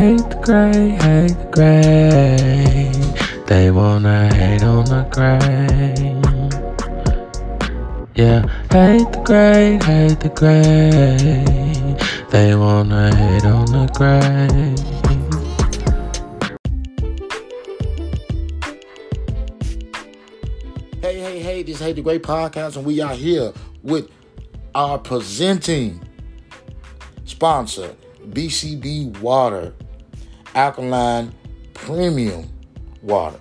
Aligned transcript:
hate 0.00 0.30
the 0.30 0.36
gray, 0.36 0.88
hate 1.04 1.36
the 1.36 1.48
gray. 1.52 2.90
They 3.46 3.70
wanna 3.70 4.32
hate 4.34 4.62
on 4.62 4.86
the 4.86 5.02
gray. 5.12 6.16
Yeah, 8.14 8.40
hate 8.72 9.12
the 9.12 9.20
gray, 9.22 9.78
hate 9.84 10.20
the 10.20 10.30
gray. 10.30 11.96
They 12.30 12.54
wanna 12.54 13.14
hate 13.14 13.44
on 13.44 13.66
the 13.76 13.86
gray. 13.98 14.74
Hey, 21.02 21.18
hey, 21.20 21.40
hey, 21.40 21.62
this 21.62 21.76
is 21.76 21.82
Hate 21.82 21.96
the 21.96 22.02
Great 22.02 22.22
Podcast, 22.22 22.76
and 22.76 22.86
we 22.86 23.00
are 23.02 23.14
here 23.14 23.52
with 23.82 24.08
our 24.74 24.96
presenting 24.96 26.00
sponsor, 27.26 27.94
BCB 28.30 29.20
Water, 29.20 29.74
alkaline 30.54 31.34
premium 31.74 32.48
water 33.02 33.38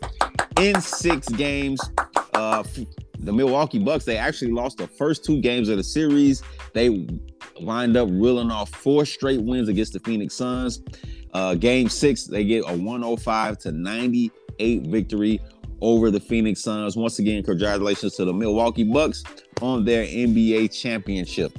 in 0.60 0.80
six 0.80 1.28
games. 1.30 1.80
Uh, 2.32 2.62
the 3.18 3.32
Milwaukee 3.32 3.80
Bucks, 3.80 4.04
they 4.04 4.16
actually 4.16 4.52
lost 4.52 4.78
the 4.78 4.86
first 4.86 5.24
two 5.24 5.40
games 5.40 5.68
of 5.68 5.78
the 5.78 5.84
series. 5.84 6.44
They 6.74 7.08
wind 7.60 7.96
up 7.96 8.08
reeling 8.08 8.52
off 8.52 8.70
four 8.70 9.04
straight 9.04 9.42
wins 9.42 9.68
against 9.68 9.94
the 9.94 10.00
Phoenix 10.00 10.34
Suns. 10.34 10.80
Uh, 11.32 11.56
game 11.56 11.88
six, 11.88 12.24
they 12.24 12.44
get 12.44 12.62
a 12.68 12.76
105 12.76 13.58
to 13.58 13.72
98 13.72 14.82
victory 14.82 15.40
over 15.80 16.10
the 16.10 16.20
Phoenix 16.20 16.60
Suns. 16.60 16.96
Once 16.96 17.18
again, 17.18 17.42
congratulations 17.42 18.14
to 18.16 18.24
the 18.24 18.32
Milwaukee 18.32 18.84
Bucks 18.84 19.24
on 19.60 19.84
their 19.84 20.04
NBA 20.04 20.78
championship. 20.78 21.58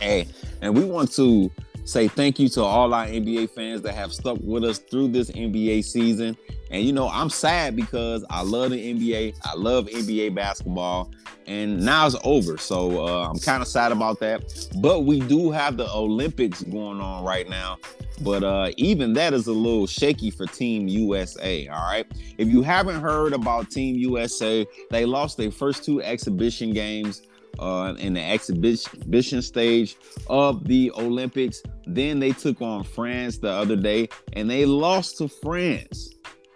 Hey, 0.00 0.28
and 0.62 0.76
we 0.76 0.84
want 0.84 1.12
to 1.12 1.50
say 1.86 2.08
thank 2.08 2.38
you 2.38 2.48
to 2.50 2.62
all 2.62 2.92
our 2.92 3.06
NBA 3.06 3.50
fans 3.50 3.80
that 3.82 3.94
have 3.94 4.12
stuck 4.12 4.38
with 4.42 4.64
us 4.64 4.78
through 4.78 5.08
this 5.08 5.30
NBA 5.30 5.84
season. 5.84 6.36
And 6.70 6.82
you 6.82 6.92
know, 6.92 7.08
I'm 7.08 7.30
sad 7.30 7.76
because 7.76 8.24
I 8.28 8.42
love 8.42 8.70
the 8.70 8.94
NBA. 8.94 9.36
I 9.44 9.54
love 9.54 9.86
NBA 9.86 10.34
basketball. 10.34 11.12
And 11.46 11.80
now 11.80 12.06
it's 12.06 12.16
over. 12.24 12.58
So 12.58 13.06
uh, 13.06 13.30
I'm 13.30 13.38
kind 13.38 13.62
of 13.62 13.68
sad 13.68 13.92
about 13.92 14.18
that. 14.18 14.68
But 14.80 15.04
we 15.04 15.20
do 15.20 15.52
have 15.52 15.76
the 15.76 15.88
Olympics 15.94 16.62
going 16.64 17.00
on 17.00 17.24
right 17.24 17.48
now. 17.48 17.78
But 18.22 18.42
uh, 18.42 18.70
even 18.76 19.12
that 19.12 19.32
is 19.32 19.46
a 19.46 19.52
little 19.52 19.86
shaky 19.86 20.30
for 20.30 20.46
Team 20.46 20.88
USA. 20.88 21.68
All 21.68 21.84
right. 21.84 22.06
If 22.36 22.48
you 22.48 22.62
haven't 22.62 23.00
heard 23.00 23.32
about 23.32 23.70
Team 23.70 23.94
USA, 23.96 24.66
they 24.90 25.04
lost 25.04 25.36
their 25.36 25.52
first 25.52 25.84
two 25.84 26.02
exhibition 26.02 26.72
games 26.72 27.22
uh, 27.58 27.94
in 27.98 28.14
the 28.14 28.22
exhibition 28.22 29.42
stage 29.42 29.96
of 30.28 30.64
the 30.64 30.92
Olympics. 30.96 31.62
Then 31.86 32.18
they 32.18 32.32
took 32.32 32.60
on 32.60 32.84
France 32.84 33.38
the 33.38 33.50
other 33.50 33.76
day 33.76 34.08
and 34.32 34.50
they 34.50 34.64
lost 34.64 35.18
to 35.18 35.28
France. 35.28 36.14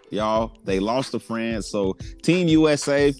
Y'all, 0.09 0.57
they 0.65 0.79
lost 0.79 1.11
to 1.11 1.19
France. 1.19 1.67
So 1.67 1.93
Team 2.21 2.47
USA, 2.49 3.13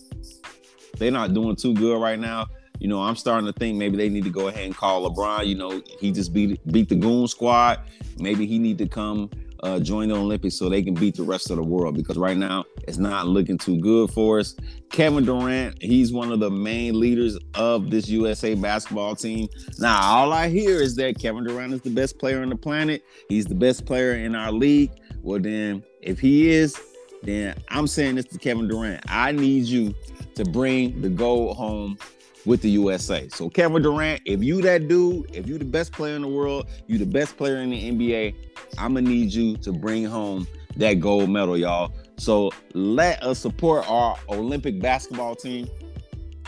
they're 0.97 1.12
not 1.12 1.34
doing 1.34 1.56
too 1.56 1.74
good 1.74 2.00
right 2.02 2.20
now. 2.20 2.47
You 2.80 2.88
know, 2.88 3.02
I'm 3.02 3.16
starting 3.16 3.46
to 3.46 3.53
think 3.53 3.78
maybe 3.78 3.96
they 3.96 4.09
need 4.09 4.24
to 4.24 4.31
go 4.31 4.47
ahead 4.47 4.66
and 4.66 4.75
call 4.75 5.08
LeBron. 5.09 5.46
You 5.46 5.56
know, 5.56 5.81
he 6.00 6.12
just 6.12 6.34
beat 6.34 6.59
beat 6.72 6.90
the 6.90 6.96
Goon 6.96 7.28
Squad. 7.28 7.80
Maybe 8.18 8.47
he 8.47 8.58
need 8.58 8.80
to 8.80 8.88
come 8.88 9.30
uh, 9.64 9.80
join 9.80 10.10
the 10.10 10.16
Olympics 10.16 10.56
so 10.56 10.70
they 10.70 10.82
can 10.82 10.94
beat 10.94 11.16
the 11.16 11.24
rest 11.24 11.50
of 11.50 11.58
the 11.58 11.64
world 11.64 11.96
because 11.96 12.18
right 12.18 12.38
now 12.38 12.66
it's 12.88 12.98
not 12.98 13.28
looking 13.28 13.58
too 13.58 13.80
good 13.80 14.12
for 14.12 14.40
us. 14.40 14.56
Kevin 14.92 15.24
Durant, 15.24 15.82
he's 15.82 16.12
one 16.12 16.32
of 16.32 16.40
the 16.40 16.50
main 16.50 17.00
leaders 17.00 17.38
of 17.56 17.90
this 17.90 18.10
USA 18.10 18.56
basketball 18.56 19.16
team. 19.16 19.48
Now, 19.80 20.02
all 20.02 20.34
I 20.34 20.50
hear 20.50 20.82
is 20.82 20.96
that 20.96 21.20
Kevin 21.20 21.44
Durant 21.44 21.74
is 21.74 21.82
the 21.82 21.90
best 21.90 22.20
player 22.20 22.42
on 22.42 22.50
the 22.50 22.56
planet. 22.56 23.04
He's 23.30 23.46
the 23.46 23.56
best 23.56 23.86
player 23.86 24.14
in 24.14 24.36
our 24.36 24.52
league. 24.52 24.92
Well, 25.22 25.40
then, 25.40 25.84
if 26.02 26.20
he 26.20 26.50
is, 26.50 26.80
then 27.24 27.56
I'm 27.70 27.88
saying 27.88 28.16
this 28.16 28.26
to 28.26 28.40
Kevin 28.40 28.68
Durant. 28.68 29.04
I 29.08 29.32
need 29.32 29.66
you 29.66 29.94
to 30.36 30.44
bring 30.46 31.02
the 31.02 31.10
gold 31.10 31.56
home 31.56 31.98
with 32.46 32.62
the 32.62 32.69
USA. 32.72 33.28
So 33.29 33.50
Kevin 33.50 33.81
Durant, 33.81 34.22
if 34.25 34.44
you 34.44 34.62
that 34.62 34.88
dude, 34.88 35.34
if 35.35 35.47
you 35.47 35.57
the 35.57 35.66
best 35.66 35.91
player 35.91 36.16
in 36.16 36.22
the 36.22 36.28
world, 36.28 36.68
you 36.88 36.97
the 36.97 37.06
best 37.06 37.38
player 37.38 37.57
in 37.57 37.69
the 37.69 37.91
NBA, 37.91 38.35
I'm 38.78 38.94
gonna 38.94 39.07
need 39.07 39.34
you 39.34 39.57
to 39.57 39.72
bring 39.72 40.06
home 40.06 40.47
that 40.78 40.96
gold 40.96 41.29
medal, 41.29 41.57
y'all. 41.57 41.91
So 42.18 42.52
let 42.74 43.22
us 43.24 43.40
support 43.40 43.90
our 43.90 44.18
Olympic 44.29 44.81
basketball 44.81 45.35
team. 45.35 45.68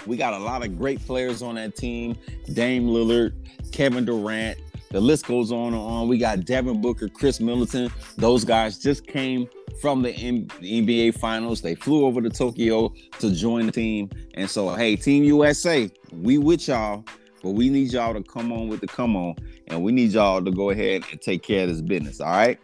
We 0.05 0.17
got 0.17 0.33
a 0.33 0.39
lot 0.39 0.65
of 0.65 0.77
great 0.77 1.05
players 1.05 1.41
on 1.41 1.55
that 1.55 1.75
team. 1.75 2.17
Dame 2.53 2.87
Lillard, 2.87 3.33
Kevin 3.71 4.05
Durant. 4.05 4.59
The 4.91 5.01
list 5.01 5.25
goes 5.25 5.51
on 5.51 5.67
and 5.67 5.75
on. 5.75 6.07
We 6.07 6.19
got 6.19 6.45
Devin 6.45 6.81
Booker, 6.81 7.07
Khris 7.07 7.39
Middleton. 7.39 7.91
Those 8.17 8.45
guys 8.45 8.77
just 8.77 9.07
came 9.07 9.47
from 9.81 10.01
the, 10.01 10.11
M- 10.11 10.47
NBA 10.47 11.17
Finals. 11.19 11.61
They 11.61 11.75
flew 11.75 12.05
over 12.05 12.21
to 12.21 12.29
Tokyo 12.29 12.93
to 13.19 13.33
join 13.33 13.65
the 13.65 13.71
team. 13.71 14.09
And 14.35 14.49
so, 14.49 14.73
hey, 14.75 14.95
Team 14.95 15.23
USA, 15.23 15.89
we 16.11 16.37
with 16.37 16.67
y'all, 16.67 17.03
but 17.41 17.51
we 17.51 17.69
need 17.69 17.91
y'all 17.91 18.13
to 18.13 18.23
come 18.23 18.51
on 18.51 18.67
with 18.67 18.81
the 18.81 18.87
come 18.87 19.15
on, 19.15 19.35
and 19.67 19.83
we 19.83 19.91
need 19.91 20.11
y'all 20.11 20.43
to 20.43 20.51
go 20.51 20.69
ahead 20.69 21.03
and 21.11 21.21
take 21.21 21.43
care 21.43 21.63
of 21.63 21.69
this 21.69 21.81
business. 21.81 22.21
All 22.21 22.31
right. 22.31 22.59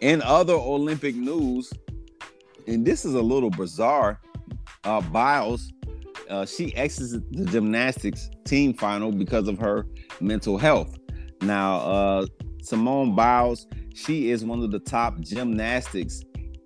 In 0.00 0.22
other 0.22 0.54
Olympic 0.54 1.16
news, 1.16 1.72
and 2.66 2.84
this 2.84 3.04
is 3.04 3.14
a 3.14 3.22
little 3.22 3.50
bizarre, 3.50 4.20
uh, 4.84 5.00
Biles, 5.00 5.72
uh, 6.28 6.44
she 6.44 6.74
exits 6.76 7.12
the 7.30 7.44
gymnastics 7.46 8.30
team 8.44 8.74
final 8.74 9.12
because 9.12 9.48
of 9.48 9.58
her 9.58 9.86
mental 10.20 10.58
health. 10.58 10.96
Now, 11.40 11.76
uh, 11.78 12.26
Simone 12.62 13.14
Biles, 13.14 13.66
she 13.96 14.30
is 14.30 14.44
one 14.44 14.62
of 14.62 14.70
the 14.70 14.78
top 14.78 15.18
gymnastics 15.20 16.22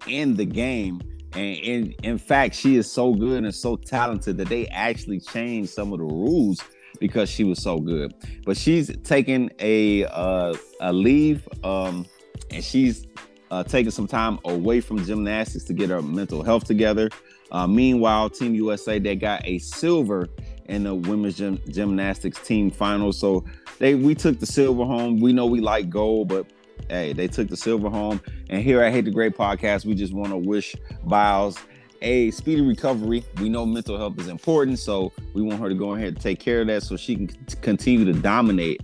in 0.06 0.36
the 0.36 0.44
game. 0.44 1.00
And 1.32 1.56
in, 1.58 1.94
in 2.02 2.18
fact, 2.18 2.56
she 2.56 2.76
is 2.76 2.90
so 2.90 3.14
good 3.14 3.44
and 3.44 3.54
so 3.54 3.76
talented 3.76 4.36
that 4.38 4.48
they 4.48 4.66
actually 4.66 5.20
changed 5.20 5.70
some 5.70 5.92
of 5.92 6.00
the 6.00 6.04
rules 6.04 6.60
because 6.98 7.30
she 7.30 7.44
was 7.44 7.62
so 7.62 7.78
good. 7.78 8.12
But 8.44 8.56
she's 8.56 8.90
taking 9.04 9.50
a 9.60 10.06
uh, 10.06 10.54
a 10.80 10.92
leave, 10.92 11.48
um, 11.62 12.04
and 12.50 12.64
she's 12.64 13.06
uh, 13.52 13.62
taking 13.62 13.92
some 13.92 14.08
time 14.08 14.40
away 14.44 14.80
from 14.80 15.04
gymnastics 15.04 15.64
to 15.64 15.72
get 15.72 15.88
her 15.90 16.02
mental 16.02 16.42
health 16.42 16.64
together. 16.64 17.10
Uh, 17.52 17.66
meanwhile, 17.66 18.28
Team 18.28 18.56
USA 18.56 18.98
they 18.98 19.14
got 19.14 19.46
a 19.46 19.58
silver 19.58 20.28
in 20.66 20.82
the 20.82 20.94
women's 20.94 21.36
gym, 21.36 21.60
gymnastics 21.68 22.44
team 22.44 22.72
final. 22.72 23.12
So 23.12 23.44
they 23.78 23.94
we 23.94 24.16
took 24.16 24.40
the 24.40 24.46
silver 24.46 24.84
home. 24.84 25.20
We 25.20 25.32
know 25.32 25.46
we 25.46 25.60
like 25.60 25.88
gold, 25.90 26.26
but 26.26 26.46
hey, 26.88 27.12
they 27.12 27.28
took 27.28 27.48
the 27.48 27.56
silver 27.56 27.88
home. 27.88 28.20
And 28.48 28.62
here 28.62 28.82
at 28.82 28.92
Hate 28.92 29.04
the 29.04 29.10
Great 29.10 29.36
Podcast, 29.36 29.84
we 29.84 29.94
just 29.94 30.12
want 30.12 30.30
to 30.30 30.36
wish 30.36 30.74
Biles 31.04 31.58
a 32.02 32.30
speedy 32.30 32.62
recovery. 32.62 33.24
We 33.40 33.48
know 33.48 33.66
mental 33.66 33.98
health 33.98 34.18
is 34.18 34.28
important, 34.28 34.78
so 34.78 35.12
we 35.34 35.42
want 35.42 35.60
her 35.60 35.68
to 35.68 35.74
go 35.74 35.94
ahead 35.94 36.08
and 36.08 36.20
take 36.20 36.40
care 36.40 36.62
of 36.62 36.66
that 36.68 36.82
so 36.82 36.96
she 36.96 37.16
can 37.16 37.28
continue 37.60 38.04
to 38.06 38.12
dominate 38.12 38.82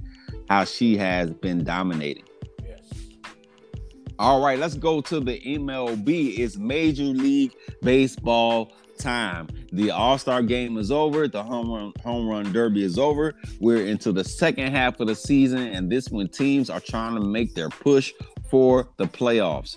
how 0.49 0.65
she 0.65 0.97
has 0.97 1.31
been 1.31 1.65
dominating. 1.65 2.25
Yes. 2.63 2.81
All 4.19 4.43
right, 4.43 4.59
let's 4.59 4.75
go 4.75 5.01
to 5.03 5.21
the 5.21 5.41
MLB. 5.41 6.39
It's 6.39 6.57
Major 6.57 7.05
League 7.05 7.55
Baseball 7.83 8.73
time. 9.07 9.47
The 9.71 9.93
All 9.93 10.19
Star 10.19 10.43
game 10.43 10.77
is 10.79 10.91
over. 10.91 11.29
The 11.29 11.43
home 11.43 11.71
run 11.71 11.93
home 12.03 12.29
run 12.29 12.53
derby 12.53 12.83
is 12.83 12.99
over. 12.99 13.35
We're 13.61 13.87
into 13.87 14.11
the 14.11 14.25
second 14.25 14.73
half 14.73 14.99
of 14.99 15.07
the 15.07 15.15
season, 15.15 15.69
and 15.69 15.91
this 15.91 16.11
when 16.11 16.29
teams 16.29 16.69
are 16.71 16.81
trying 16.81 17.15
to 17.15 17.21
make 17.21 17.55
their 17.55 17.69
push 17.69 18.13
for 18.51 18.89
the 18.97 19.05
playoffs. 19.05 19.77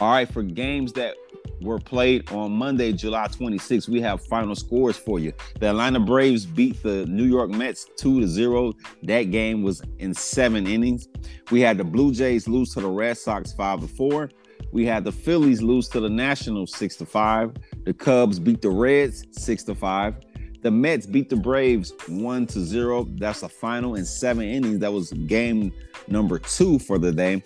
All 0.00 0.10
right, 0.10 0.30
for 0.30 0.42
games 0.42 0.92
that 0.92 1.14
were 1.62 1.78
played 1.78 2.30
on 2.30 2.52
Monday, 2.52 2.92
July 2.92 3.28
26th. 3.28 3.88
We 3.88 4.02
have 4.02 4.22
final 4.26 4.54
scores 4.54 4.98
for 4.98 5.18
you. 5.18 5.32
The 5.58 5.70
Atlanta 5.70 6.00
Braves 6.00 6.44
beat 6.44 6.82
the 6.82 7.06
New 7.06 7.24
York 7.24 7.48
Mets 7.48 7.86
2 7.96 8.20
to 8.20 8.28
0. 8.28 8.74
That 9.04 9.30
game 9.30 9.62
was 9.62 9.80
in 9.98 10.12
seven 10.12 10.66
innings. 10.66 11.08
We 11.50 11.62
had 11.62 11.78
the 11.78 11.84
Blue 11.84 12.12
Jays 12.12 12.46
lose 12.46 12.74
to 12.74 12.80
the 12.80 12.88
Red 12.88 13.16
Sox 13.16 13.54
5 13.54 13.80
to 13.80 13.88
4. 13.88 14.30
We 14.72 14.84
had 14.84 15.04
the 15.04 15.12
Phillies 15.12 15.62
lose 15.62 15.88
to 15.90 16.00
the 16.00 16.08
Nationals 16.08 16.74
6 16.76 16.96
to 16.96 17.06
5. 17.06 17.52
The 17.84 17.94
Cubs 17.94 18.38
beat 18.38 18.62
the 18.62 18.70
Reds 18.70 19.26
6 19.32 19.64
to 19.64 19.74
5. 19.74 20.14
The 20.62 20.70
Mets 20.70 21.06
beat 21.06 21.28
the 21.28 21.36
Braves 21.36 21.92
1 22.08 22.46
to 22.48 22.60
0. 22.60 23.04
That's 23.18 23.42
a 23.42 23.48
final 23.48 23.94
in 23.94 24.04
seven 24.04 24.44
innings. 24.44 24.80
That 24.80 24.92
was 24.92 25.12
game 25.12 25.72
number 26.08 26.38
two 26.38 26.78
for 26.80 26.98
the 26.98 27.12
day. 27.12 27.42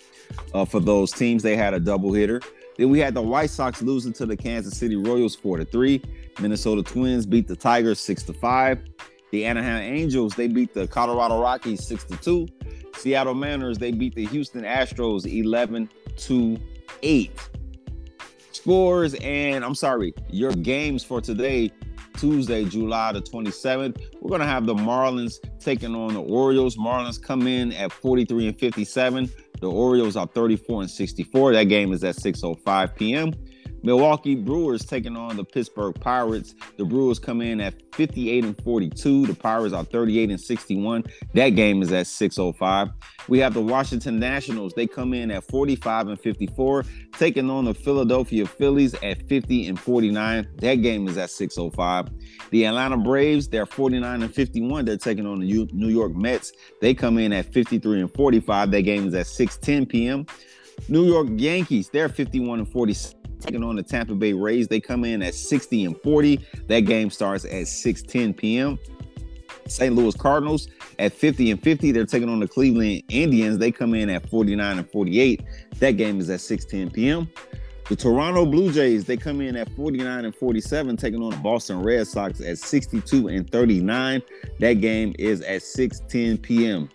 Uh, 0.53 0.65
for 0.65 0.79
those 0.79 1.11
teams, 1.11 1.43
they 1.43 1.55
had 1.55 1.73
a 1.73 1.79
double 1.79 2.13
hitter. 2.13 2.41
Then 2.77 2.89
we 2.89 2.99
had 2.99 3.13
the 3.13 3.21
White 3.21 3.49
Sox 3.49 3.81
losing 3.81 4.13
to 4.13 4.25
the 4.25 4.35
Kansas 4.35 4.77
City 4.77 4.95
Royals 4.95 5.35
4 5.35 5.57
to 5.57 5.65
3. 5.65 6.01
Minnesota 6.39 6.81
Twins 6.81 7.25
beat 7.27 7.47
the 7.47 7.55
Tigers 7.55 7.99
6 7.99 8.23
to 8.23 8.33
5. 8.33 8.79
The 9.31 9.45
Anaheim 9.45 9.81
Angels, 9.83 10.33
they 10.35 10.47
beat 10.47 10.73
the 10.73 10.87
Colorado 10.87 11.39
Rockies 11.39 11.85
6 11.85 12.05
to 12.05 12.17
2. 12.17 12.47
Seattle 12.95 13.33
Mariners, 13.33 13.77
they 13.77 13.91
beat 13.91 14.15
the 14.15 14.25
Houston 14.25 14.63
Astros 14.63 15.25
11 15.31 15.89
to 16.17 16.57
8. 17.03 17.31
Scores 18.51 19.15
and 19.15 19.65
I'm 19.65 19.75
sorry, 19.75 20.13
your 20.29 20.51
games 20.51 21.03
for 21.03 21.21
today, 21.21 21.71
Tuesday, 22.17 22.65
July 22.65 23.11
the 23.13 23.21
27th. 23.21 23.99
We're 24.21 24.29
going 24.29 24.41
to 24.41 24.47
have 24.47 24.65
the 24.65 24.75
Marlins 24.75 25.35
taking 25.59 25.95
on 25.95 26.13
the 26.13 26.21
Orioles. 26.21 26.77
Marlins 26.77 27.21
come 27.21 27.47
in 27.47 27.71
at 27.73 27.91
43 27.91 28.49
and 28.49 28.59
57. 28.59 29.29
The 29.61 29.69
Orioles 29.69 30.15
are 30.15 30.27
34 30.27 30.81
and 30.81 30.91
64. 30.91 31.53
That 31.53 31.63
game 31.65 31.93
is 31.93 32.03
at 32.03 32.15
6:05 32.15 32.95
p.m. 32.95 33.33
Milwaukee 33.83 34.35
Brewers 34.35 34.85
taking 34.85 35.15
on 35.17 35.35
the 35.37 35.43
Pittsburgh 35.43 35.99
Pirates. 35.99 36.53
The 36.77 36.85
Brewers 36.85 37.19
come 37.19 37.41
in 37.41 37.59
at 37.59 37.73
58 37.93 38.43
and 38.45 38.63
42. 38.63 39.27
The 39.27 39.33
Pirates 39.33 39.73
are 39.73 39.83
38 39.83 40.29
and 40.29 40.39
61. 40.39 41.03
That 41.33 41.49
game 41.49 41.81
is 41.81 41.91
at 41.91 42.07
6:05. 42.07 42.91
We 43.27 43.39
have 43.39 43.53
the 43.53 43.61
Washington 43.61 44.19
Nationals. 44.19 44.73
They 44.73 44.87
come 44.87 45.13
in 45.13 45.31
at 45.31 45.43
45 45.45 46.09
and 46.09 46.19
54, 46.19 46.85
taking 47.17 47.49
on 47.49 47.65
the 47.65 47.73
Philadelphia 47.73 48.45
Phillies 48.45 48.93
at 49.03 49.27
50 49.27 49.67
and 49.67 49.79
49. 49.79 50.47
That 50.57 50.75
game 50.75 51.07
is 51.07 51.17
at 51.17 51.29
6:05. 51.29 52.09
The 52.51 52.65
Atlanta 52.65 52.97
Braves, 52.97 53.47
they're 53.47 53.65
49 53.65 54.23
and 54.23 54.33
51. 54.33 54.85
They're 54.85 54.97
taking 54.97 55.25
on 55.25 55.39
the 55.39 55.67
New 55.71 55.89
York 55.89 56.15
Mets. 56.15 56.53
They 56.81 56.93
come 56.93 57.17
in 57.17 57.33
at 57.33 57.51
53 57.51 58.01
and 58.01 58.13
45. 58.13 58.71
That 58.71 58.81
game 58.81 59.07
is 59.07 59.13
at 59.13 59.25
6:10 59.25 59.87
p.m. 59.87 60.25
New 60.89 61.05
York 61.05 61.27
Yankees, 61.35 61.89
they're 61.89 62.09
51 62.09 62.59
and 62.59 62.71
46 62.71 63.15
taking 63.41 63.63
on 63.63 63.75
the 63.75 63.83
Tampa 63.83 64.15
Bay 64.15 64.33
Rays. 64.33 64.67
They 64.67 64.79
come 64.79 65.03
in 65.03 65.21
at 65.21 65.33
60 65.33 65.85
and 65.85 66.01
40. 66.01 66.39
That 66.67 66.81
game 66.81 67.09
starts 67.09 67.45
at 67.45 67.51
6:10 67.51 68.35
p.m. 68.35 68.79
St. 69.67 69.95
Louis 69.95 70.15
Cardinals 70.15 70.67
at 70.99 71.13
50 71.13 71.51
and 71.51 71.61
50. 71.61 71.91
They're 71.91 72.05
taking 72.05 72.29
on 72.29 72.39
the 72.39 72.47
Cleveland 72.47 73.03
Indians. 73.09 73.57
They 73.57 73.71
come 73.71 73.93
in 73.93 74.09
at 74.09 74.29
49 74.29 74.79
and 74.79 74.91
48. 74.91 75.41
That 75.79 75.91
game 75.91 76.19
is 76.19 76.29
at 76.29 76.39
6:10 76.39 76.93
p.m. 76.93 77.29
The 77.91 77.97
Toronto 77.97 78.45
Blue 78.45 78.71
Jays, 78.71 79.03
they 79.03 79.17
come 79.17 79.41
in 79.41 79.57
at 79.57 79.69
49 79.71 80.23
and 80.23 80.33
47, 80.33 80.95
taking 80.95 81.21
on 81.21 81.31
the 81.31 81.37
Boston 81.37 81.81
Red 81.81 82.07
Sox 82.07 82.39
at 82.39 82.57
62 82.57 83.27
and 83.27 83.49
39. 83.51 84.21
That 84.59 84.73
game 84.75 85.13
is 85.19 85.41
at 85.41 85.61
6:10 85.61 86.41
p.m. 86.41 86.89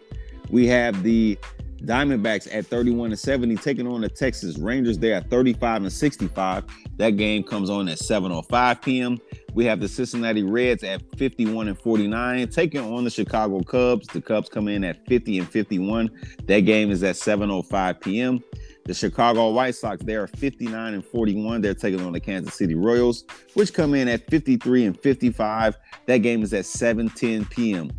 We 0.49 0.67
have 0.69 1.03
the 1.03 1.39
Diamondbacks 1.83 2.49
at 2.53 2.67
31 2.67 3.11
and 3.11 3.19
70, 3.19 3.57
taking 3.57 3.87
on 3.87 4.01
the 4.01 4.09
Texas 4.09 4.59
Rangers. 4.59 4.99
They're 4.99 5.17
at 5.17 5.31
35 5.31 5.83
and 5.83 5.93
65. 5.93 6.65
That 6.97 7.11
game 7.11 7.43
comes 7.43 7.71
on 7.71 7.89
at 7.89 7.99
7:05 7.99 8.83
p.m. 8.83 9.19
We 9.55 9.65
have 9.67 9.81
the 9.81 9.89
Cincinnati 9.89 10.43
Reds 10.43 10.83
at 10.85 11.03
51 11.17 11.69
and 11.69 11.79
49, 11.79 12.49
taking 12.49 12.81
on 12.81 13.05
the 13.05 13.11
Chicago 13.11 13.61
Cubs. 13.63 14.07
The 14.09 14.21
Cubs 14.21 14.49
come 14.49 14.69
in 14.69 14.85
at 14.85 15.07
50 15.07 15.39
and 15.39 15.49
51. 15.49 16.11
That 16.45 16.61
game 16.61 16.91
is 16.91 17.03
at 17.03 17.17
7:05 17.17 18.01
p.m. 18.01 18.43
The 18.85 18.95
Chicago 18.95 19.51
White 19.51 19.75
Sox, 19.75 20.05
they 20.05 20.15
are 20.15 20.29
59 20.29 20.95
and 20.95 21.05
41. 21.05 21.61
They're 21.61 21.75
taking 21.75 22.01
on 22.03 22.13
the 22.13 22.21
Kansas 22.21 22.55
City 22.55 22.77
Royals, 22.77 23.25
which 23.55 23.75
come 23.75 23.95
in 23.95 24.07
at 24.07 24.31
53 24.31 24.87
and 24.87 25.01
55. 25.01 25.77
That 26.07 26.19
game 26.19 26.43
is 26.43 26.55
at 26.55 26.65
7:10 26.65 27.51
p.m. 27.51 27.91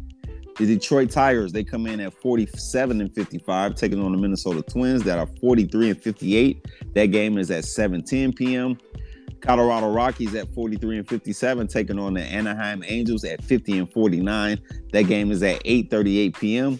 The 0.57 0.65
Detroit 0.65 1.11
Tigers, 1.11 1.51
they 1.51 1.63
come 1.63 1.85
in 1.85 1.99
at 1.99 2.13
47 2.13 2.99
and 2.99 3.13
55, 3.13 3.75
taking 3.75 4.01
on 4.03 4.11
the 4.11 4.17
Minnesota 4.17 4.63
Twins 4.63 5.03
that 5.03 5.19
are 5.19 5.27
43 5.39 5.91
and 5.91 6.01
58. 6.01 6.65
That 6.95 7.05
game 7.07 7.37
is 7.37 7.51
at 7.51 7.63
7:10 7.63 8.35
p.m. 8.35 8.77
Colorado 9.41 9.91
Rockies 9.91 10.33
at 10.33 10.51
43 10.55 10.97
and 10.97 11.07
57, 11.07 11.67
taking 11.67 11.99
on 11.99 12.15
the 12.15 12.21
Anaheim 12.21 12.83
Angels 12.87 13.23
at 13.23 13.43
50 13.43 13.77
and 13.77 13.93
49. 13.93 14.59
That 14.93 15.03
game 15.03 15.31
is 15.31 15.43
at 15.43 15.63
8:38 15.63 16.35
p.m. 16.39 16.79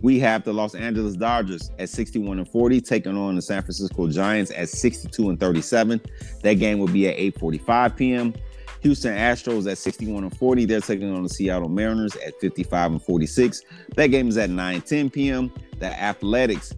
We 0.00 0.18
have 0.20 0.44
the 0.44 0.54
Los 0.54 0.74
Angeles 0.74 1.14
Dodgers 1.14 1.70
at 1.78 1.90
61 1.90 2.38
and 2.38 2.48
40, 2.48 2.80
taking 2.80 3.18
on 3.18 3.36
the 3.36 3.42
San 3.42 3.60
Francisco 3.60 4.08
Giants 4.08 4.50
at 4.56 4.70
62 4.70 5.28
and 5.28 5.38
37. 5.38 6.00
That 6.42 6.54
game 6.54 6.78
will 6.78 6.88
be 6.88 7.06
at 7.06 7.18
8:45 7.18 7.96
p.m. 7.96 8.34
Houston 8.80 9.16
Astros 9.16 9.70
at 9.70 9.78
61 9.78 10.24
and 10.24 10.36
40. 10.36 10.64
They're 10.64 10.80
taking 10.80 11.14
on 11.14 11.22
the 11.22 11.28
Seattle 11.28 11.68
Mariners 11.68 12.16
at 12.16 12.38
55 12.40 12.92
and 12.92 13.02
46. 13.02 13.62
That 13.96 14.08
game 14.08 14.28
is 14.28 14.36
at 14.36 14.50
9 14.50 14.80
10 14.82 15.10
p.m. 15.10 15.52
The 15.78 15.86
Athletics 15.86 16.74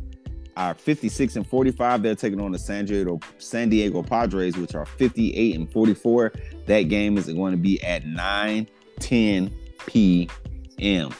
are 0.56 0.74
56 0.74 1.36
and 1.36 1.46
45. 1.46 2.02
They're 2.02 2.14
taking 2.14 2.40
on 2.40 2.52
the 2.52 2.58
San 2.58 2.84
Diego, 2.84 3.20
San 3.38 3.68
Diego 3.68 4.02
Padres, 4.02 4.56
which 4.56 4.74
are 4.74 4.86
58 4.86 5.54
and 5.56 5.72
44. 5.72 6.32
That 6.66 6.82
game 6.82 7.16
is 7.16 7.26
going 7.26 7.52
to 7.52 7.58
be 7.58 7.82
at 7.82 8.06
9 8.06 8.68
10 9.00 9.54
p.m. 9.86 11.10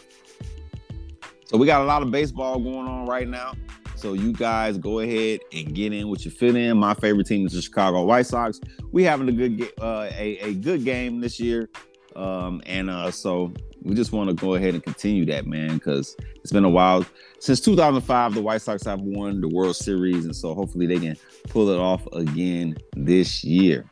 So 1.44 1.56
we 1.58 1.66
got 1.66 1.82
a 1.82 1.84
lot 1.84 2.02
of 2.02 2.10
baseball 2.10 2.58
going 2.58 2.86
on 2.86 3.06
right 3.06 3.28
now. 3.28 3.54
So 4.02 4.14
you 4.14 4.32
guys 4.32 4.78
go 4.78 4.98
ahead 4.98 5.38
and 5.52 5.72
get 5.72 5.92
in 5.92 6.08
what 6.08 6.24
you 6.24 6.32
fit 6.32 6.56
in. 6.56 6.76
My 6.76 6.92
favorite 6.92 7.28
team 7.28 7.46
is 7.46 7.52
the 7.52 7.62
Chicago 7.62 8.02
White 8.02 8.26
Sox. 8.26 8.60
We 8.90 9.04
having 9.04 9.28
a 9.28 9.32
good 9.32 9.72
uh, 9.80 10.08
a, 10.10 10.38
a 10.38 10.54
good 10.54 10.84
game 10.84 11.20
this 11.20 11.38
year. 11.38 11.70
Um, 12.16 12.60
and 12.66 12.90
uh, 12.90 13.12
so 13.12 13.54
we 13.80 13.94
just 13.94 14.10
want 14.10 14.28
to 14.28 14.34
go 14.34 14.56
ahead 14.56 14.74
and 14.74 14.82
continue 14.82 15.24
that, 15.26 15.46
man, 15.46 15.74
because 15.74 16.16
it's 16.34 16.50
been 16.50 16.64
a 16.64 16.68
while 16.68 17.06
since 17.38 17.60
2005. 17.60 18.34
The 18.34 18.42
White 18.42 18.60
Sox 18.60 18.84
have 18.86 19.00
won 19.00 19.40
the 19.40 19.46
World 19.46 19.76
Series, 19.76 20.24
and 20.24 20.34
so 20.34 20.52
hopefully 20.52 20.86
they 20.86 20.98
can 20.98 21.16
pull 21.48 21.70
it 21.70 21.78
off 21.78 22.04
again 22.12 22.76
this 22.96 23.44
year. 23.44 23.88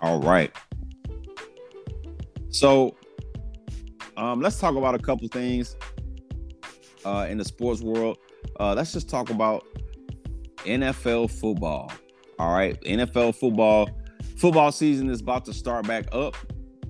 All 0.00 0.20
right. 0.20 0.54
So 2.50 2.94
um, 4.16 4.40
let's 4.40 4.60
talk 4.60 4.76
about 4.76 4.94
a 4.94 5.00
couple 5.00 5.26
things 5.26 5.74
uh, 7.04 7.26
in 7.28 7.36
the 7.36 7.44
sports 7.44 7.82
world. 7.82 8.16
Uh, 8.58 8.74
let's 8.74 8.92
just 8.92 9.08
talk 9.08 9.30
about 9.30 9.64
NFL 10.64 11.30
football. 11.30 11.92
All 12.38 12.52
right, 12.52 12.80
NFL 12.82 13.36
football. 13.36 13.90
Football 14.36 14.72
season 14.72 15.10
is 15.10 15.20
about 15.20 15.44
to 15.46 15.52
start 15.52 15.86
back 15.86 16.06
up. 16.12 16.36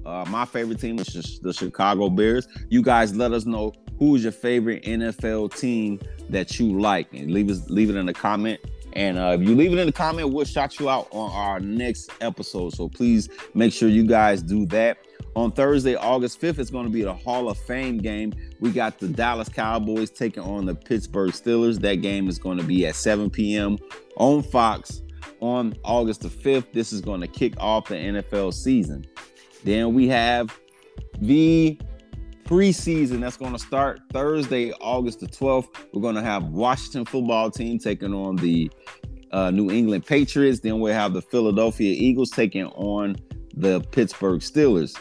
Uh, 0.05 0.25
my 0.29 0.45
favorite 0.45 0.81
team 0.81 0.99
is 0.99 1.41
the 1.43 1.53
Chicago 1.53 2.09
Bears. 2.09 2.49
You 2.69 2.83
guys 2.83 3.15
let 3.15 3.33
us 3.33 3.45
know 3.45 3.73
who's 3.99 4.23
your 4.23 4.33
favorite 4.33 4.85
NFL 4.85 5.59
team 5.59 6.01
that 6.31 6.59
you 6.59 6.79
like, 6.81 7.13
and 7.13 7.31
leave 7.31 7.51
us 7.51 7.69
leave 7.69 7.91
it 7.91 7.97
in 7.97 8.07
the 8.07 8.15
comment. 8.15 8.61
And 8.95 9.19
uh, 9.19 9.37
if 9.39 9.47
you 9.47 9.55
leave 9.55 9.73
it 9.73 9.79
in 9.79 9.87
the 9.87 9.93
comment, 9.93 10.33
we'll 10.33 10.45
shout 10.45 10.81
you 10.81 10.89
out 10.89 11.09
on 11.11 11.31
our 11.31 11.61
next 11.61 12.11
episode. 12.21 12.75
So 12.75 12.89
please 12.89 13.29
make 13.55 13.73
sure 13.73 13.89
you 13.89 14.07
guys 14.07 14.43
do 14.43 14.67
that. 14.67 14.99
On 15.38 15.52
Thursday, 15.52 15.95
August 15.95 16.40
5th, 16.40 16.59
it's 16.59 16.68
going 16.68 16.85
to 16.85 16.90
be 16.90 17.02
the 17.02 17.14
Hall 17.14 17.49
of 17.49 17.57
Fame 17.57 17.99
game. 17.99 18.33
We 18.59 18.73
got 18.73 18.99
the 18.99 19.07
Dallas 19.07 19.49
Cowboys 19.49 20.11
taking 20.11 20.42
on 20.42 20.66
the 20.66 20.75
Pittsburgh 20.75 21.30
Steelers. 21.30 21.78
That 21.78 22.02
game 22.02 22.28
is 22.28 22.40
going 22.40 22.59
to 22.59 22.64
be 22.64 22.85
at 22.87 22.97
7 22.97 23.30
p.m. 23.30 23.78
on 24.16 24.42
Fox 24.42 25.00
on 25.38 25.76
August 25.85 26.23
the 26.23 26.28
5th. 26.28 26.73
This 26.73 26.92
is 26.92 27.00
going 27.00 27.21
to 27.21 27.28
kick 27.28 27.54
off 27.59 27.87
the 27.87 27.95
NFL 27.95 28.52
season. 28.52 29.07
Then 29.62 29.95
we 29.95 30.09
have 30.09 30.59
the 31.21 31.78
preseason 32.42 33.21
that's 33.21 33.37
going 33.37 33.52
to 33.52 33.61
start 33.61 34.00
Thursday, 34.12 34.73
August 34.80 35.21
the 35.21 35.28
12th. 35.28 35.68
We're 35.92 36.02
going 36.02 36.16
to 36.16 36.23
have 36.23 36.47
Washington 36.47 37.04
football 37.04 37.49
team 37.49 37.78
taking 37.78 38.12
on 38.12 38.35
the 38.35 38.73
uh, 39.30 39.52
New 39.52 39.71
England 39.71 40.04
Patriots. 40.04 40.59
Then 40.59 40.80
we'll 40.80 40.95
have 40.95 41.12
the 41.12 41.23
Philadelphia 41.23 41.95
Eagles 41.97 42.30
taking 42.30 42.64
on 42.64 43.14
the 43.54 43.83
Pittsburgh 43.92 44.40
Steelers. 44.40 44.97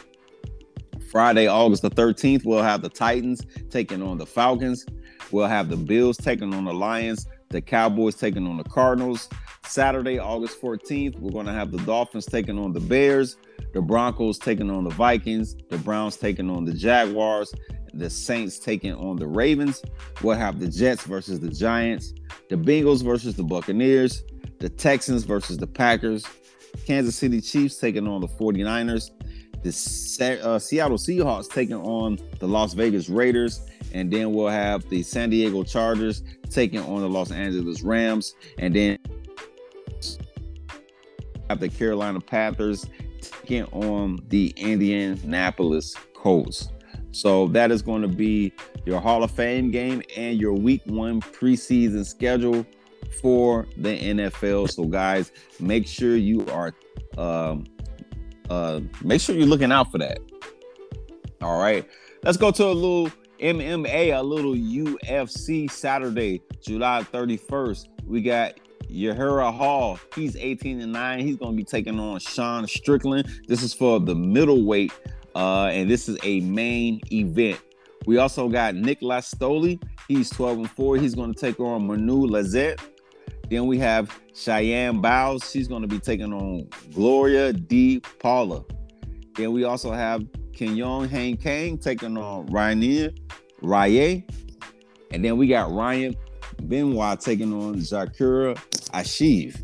Friday, 1.18 1.48
August 1.48 1.82
the 1.82 1.90
13th, 1.90 2.46
we'll 2.46 2.62
have 2.62 2.84
the 2.84 2.90
Titans 2.90 3.42
taking 3.72 4.04
on 4.04 4.20
the 4.20 4.26
Falcons. 4.28 4.86
We'll 5.32 5.48
have 5.48 5.68
the 5.68 5.76
Bills 5.76 6.16
taking 6.16 6.54
on 6.54 6.66
the 6.66 6.74
Lions, 6.76 7.26
the 7.50 7.60
Cowboys 7.60 8.14
taking 8.14 8.46
on 8.46 8.58
the 8.58 8.64
Cardinals. 8.64 9.28
Saturday, 9.66 10.20
August 10.20 10.62
14th, 10.62 11.18
we're 11.18 11.32
going 11.32 11.48
to 11.48 11.54
have 11.54 11.72
the 11.72 11.80
Dolphins 11.80 12.28
taking 12.28 12.60
on 12.60 12.72
the 12.72 12.80
Bears, 12.80 13.38
the 13.74 13.82
Broncos 13.82 14.38
taking 14.38 14.70
on 14.70 14.84
the 14.84 14.92
Vikings, 14.92 15.56
the 15.72 15.80
Browns 15.80 16.18
taking 16.18 16.52
on 16.52 16.66
the 16.66 16.74
Jaguars, 16.74 17.52
the 17.96 18.12
Saints 18.12 18.60
taking 18.60 18.94
on 18.94 19.16
the 19.16 19.26
Ravens. 19.26 19.82
We'll 20.22 20.38
have 20.38 20.60
the 20.60 20.68
Jets 20.68 21.04
versus 21.04 21.40
the 21.40 21.50
Giants, 21.50 22.14
the 22.52 22.58
Bengals 22.58 23.04
versus 23.04 23.34
the 23.34 23.44
Buccaneers, 23.44 24.24
the 24.60 24.70
Texans 24.70 25.24
versus 25.24 25.58
the 25.58 25.66
Packers, 25.66 26.28
Kansas 26.86 27.16
City 27.16 27.42
Chiefs 27.42 27.80
taking 27.80 28.08
on 28.08 28.22
the 28.22 28.28
49ers, 28.28 29.10
the 29.68 30.40
uh, 30.44 30.60
Seattle 30.60 30.98
Seahawks 30.98 31.50
taking 31.50 31.76
on 31.76 32.18
the 32.40 32.48
Las 32.48 32.74
Vegas 32.74 33.10
Raiders, 33.10 33.62
and 33.94 34.12
then 34.12 34.34
we'll 34.34 34.48
have 34.48 34.88
the 34.90 35.04
San 35.04 35.30
Diego 35.30 35.64
Chargers 35.64 36.24
taking 36.50 36.80
on 36.80 37.02
the 37.02 37.10
Los 37.10 37.32
Angeles 37.32 37.82
Rams, 37.82 38.36
and 38.58 38.76
then 38.76 38.98
have 41.50 41.60
the 41.60 41.70
Carolina 41.70 42.20
Panthers 42.20 42.86
taking 43.22 43.66
on 43.66 44.20
the 44.28 44.54
Indianapolis 44.58 45.96
Colts. 46.14 46.70
So 47.12 47.48
that 47.48 47.72
is 47.72 47.82
going 47.82 48.02
to 48.02 48.08
be 48.08 48.54
your 48.86 49.00
Hall 49.00 49.24
of 49.24 49.32
Fame 49.32 49.72
game 49.72 50.04
and 50.16 50.40
your 50.40 50.54
Week 50.54 50.82
One 50.86 51.22
preseason 51.22 52.06
schedule 52.06 52.66
for 53.22 53.66
the 53.78 53.98
NFL. 53.98 54.70
So 54.70 54.86
guys, 54.86 55.32
make 55.60 55.88
sure 55.88 56.16
you 56.16 56.46
are 56.48 56.74
um, 57.18 57.66
uh, 58.50 58.82
make 59.04 59.22
sure 59.22 59.36
you're 59.36 59.48
looking 59.48 59.72
out 59.72 59.92
for 59.92 59.98
that. 59.98 60.20
All 61.42 61.60
right, 61.60 61.88
let's 62.24 62.38
go 62.38 62.52
to 62.52 62.66
a 62.66 62.74
little 62.74 63.12
MMA, 63.40 64.18
a 64.18 64.22
little 64.22 64.54
UFC 64.54 65.70
Saturday, 65.70 66.42
July 66.62 67.04
31st. 67.12 67.88
We 68.06 68.22
got 68.22 68.54
Yahira 68.90 69.54
Hall. 69.54 70.00
He's 70.16 70.36
18 70.36 70.82
and 70.82 70.92
9. 70.92 71.20
He's 71.20 71.36
going 71.36 71.52
to 71.52 71.58
be 71.58 71.64
taking 71.64 72.00
on 72.00 72.20
Sean 72.20 72.68
Strickland. 72.68 73.30
This 73.48 73.62
is 73.62 73.74
for 73.74 74.00
the 74.00 74.16
middleweight, 74.16 74.94
uh, 75.36 75.66
and 75.66 75.90
this 75.90 76.10
is 76.10 76.18
a 76.24 76.40
main 76.42 77.02
event. 77.12 77.60
We 78.06 78.18
also 78.18 78.48
got 78.48 78.76
Nicholas 78.76 79.34
Stoli. 79.34 79.82
He's 80.08 80.30
12 80.30 80.58
and 80.60 80.72
4. 80.72 80.98
He's 80.98 81.14
going 81.14 81.34
to 81.34 81.40
take 81.40 81.60
on 81.60 81.88
Manu 81.88 82.26
Lazette. 82.26 82.80
Then 83.50 83.68
we 83.68 83.78
have 83.80 84.18
Cheyenne 84.38 85.02
Bowles. 85.02 85.50
She's 85.50 85.68
going 85.68 85.82
to 85.82 85.88
be 85.88 86.00
taking 86.00 86.32
on 86.32 86.68
Gloria 86.94 87.52
de 87.54 88.00
Paula. 88.20 88.64
Then 89.36 89.52
we 89.52 89.64
also 89.64 89.92
have 89.92 90.26
Kenyon 90.54 91.10
Hang 91.10 91.38
Kang 91.38 91.78
taking 91.78 92.18
on 92.18 92.46
Rainier 92.48 93.12
Raye. 93.62 94.26
And 95.12 95.26
then 95.26 95.38
we 95.38 95.48
got 95.48 95.72
Ryan 95.72 96.16
Benoit 96.64 97.20
taking 97.20 97.52
on 97.54 97.76
Zakura 97.76 98.56
Ashiv. 98.92 99.60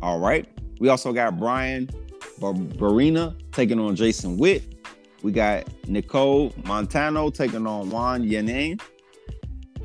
All 0.00 0.18
right. 0.18 0.48
We 0.80 0.88
also 0.88 1.12
got 1.12 1.38
Brian 1.38 1.88
Barina 2.40 3.36
taking 3.52 3.78
on 3.78 3.94
Jason 3.94 4.38
Witt. 4.38 4.74
We 5.22 5.32
got 5.32 5.64
Nicole 5.86 6.54
Montano 6.64 7.30
taking 7.30 7.66
on 7.66 7.90
Juan 7.90 8.24
Yanin. 8.24 8.80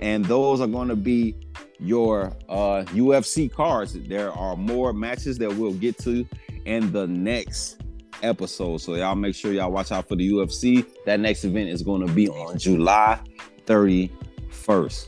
And 0.02 0.24
those 0.26 0.62
are 0.62 0.68
going 0.68 0.90
to 0.90 0.96
be 0.96 1.36
your 1.84 2.28
uh, 2.50 2.84
UFC 2.88 3.52
cards. 3.52 3.94
There 3.94 4.32
are 4.32 4.56
more 4.56 4.94
matches 4.94 5.38
that 5.40 5.54
we'll 5.54 5.74
get 5.74 5.98
to 6.00 6.26
in 6.66 6.92
the 6.92 7.08
next 7.08 7.82
episode. 8.22 8.78
So 8.78 8.96
y'all 8.96 9.16
make 9.16 9.36
sure 9.36 9.54
y'all 9.54 9.72
watch 9.72 9.92
out 9.92 10.08
for 10.08 10.16
the 10.16 10.32
UFC. 10.32 10.86
That 11.06 11.20
next 11.20 11.44
event 11.44 11.70
is 11.70 11.84
going 11.84 12.06
to 12.08 12.14
be 12.14 12.30
on 12.30 12.58
July 12.58 13.20
31st. 13.66 15.08